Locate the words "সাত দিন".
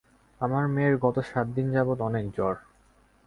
1.21-1.67